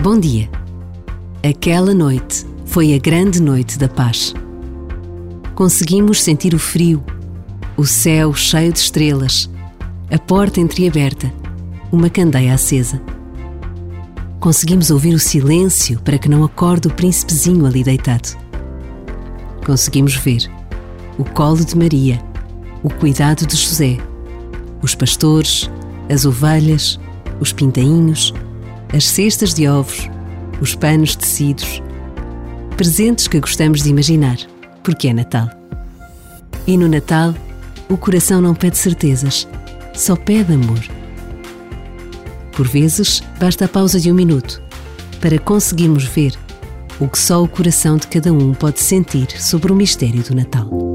Bom 0.00 0.16
dia. 0.16 0.48
Aquela 1.42 1.92
noite 1.92 2.46
foi 2.66 2.94
a 2.94 2.98
grande 2.98 3.42
noite 3.42 3.76
da 3.76 3.88
paz. 3.88 4.32
Conseguimos 5.56 6.22
sentir 6.22 6.54
o 6.54 6.58
frio, 6.58 7.02
o 7.76 7.84
céu 7.84 8.32
cheio 8.32 8.72
de 8.72 8.78
estrelas, 8.78 9.50
a 10.08 10.16
porta 10.16 10.60
entreaberta, 10.60 11.32
uma 11.90 12.08
candeia 12.08 12.54
acesa. 12.54 13.02
Conseguimos 14.38 14.92
ouvir 14.92 15.14
o 15.14 15.18
silêncio 15.18 15.98
para 16.02 16.16
que 16.16 16.28
não 16.28 16.44
acorde 16.44 16.86
o 16.86 16.94
príncipezinho 16.94 17.66
ali 17.66 17.82
deitado. 17.82 18.38
Conseguimos 19.66 20.14
ver 20.14 20.48
o 21.18 21.24
colo 21.24 21.64
de 21.64 21.76
Maria, 21.76 22.22
o 22.84 22.88
cuidado 22.88 23.44
de 23.44 23.56
José, 23.56 23.98
os 24.80 24.94
pastores, 24.94 25.68
as 26.08 26.24
ovelhas, 26.24 27.00
os 27.40 27.52
pintainhos, 27.52 28.32
as 28.92 29.04
cestas 29.06 29.54
de 29.54 29.68
ovos, 29.68 30.08
os 30.60 30.74
panos 30.74 31.14
tecidos, 31.14 31.82
presentes 32.76 33.28
que 33.28 33.40
gostamos 33.40 33.82
de 33.82 33.90
imaginar, 33.90 34.38
porque 34.82 35.08
é 35.08 35.12
Natal. 35.12 35.50
E 36.66 36.76
no 36.76 36.88
Natal, 36.88 37.34
o 37.88 37.96
coração 37.96 38.40
não 38.40 38.54
pede 38.54 38.76
certezas, 38.76 39.48
só 39.94 40.16
pede 40.16 40.54
amor. 40.54 40.80
Por 42.52 42.66
vezes, 42.66 43.22
basta 43.38 43.66
a 43.66 43.68
pausa 43.68 44.00
de 44.00 44.10
um 44.10 44.14
minuto 44.14 44.62
para 45.20 45.38
conseguirmos 45.38 46.04
ver 46.04 46.34
o 47.00 47.08
que 47.08 47.18
só 47.18 47.42
o 47.42 47.48
coração 47.48 47.96
de 47.96 48.06
cada 48.06 48.32
um 48.32 48.52
pode 48.52 48.80
sentir 48.80 49.30
sobre 49.40 49.72
o 49.72 49.76
mistério 49.76 50.22
do 50.22 50.34
Natal. 50.34 50.87